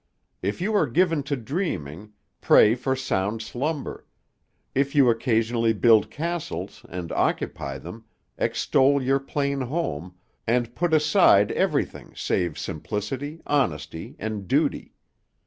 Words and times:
If 0.41 0.61
you 0.61 0.73
are 0.73 0.87
given 0.87 1.21
to 1.29 1.35
dreaming, 1.35 2.13
pray 2.41 2.73
for 2.73 2.95
sound 2.95 3.43
slumber; 3.43 4.07
if 4.73 4.95
you 4.95 5.11
occasionally 5.11 5.73
build 5.73 6.09
castles, 6.09 6.83
and 6.89 7.11
occupy 7.11 7.77
them, 7.77 8.05
extol 8.35 8.99
your 8.99 9.19
plain 9.19 9.61
home, 9.61 10.15
and 10.47 10.73
put 10.73 10.91
aside 10.91 11.51
everything 11.51 12.13
save 12.15 12.57
simplicity, 12.57 13.43
honesty, 13.45 14.15
and 14.17 14.47
duty. 14.47 14.95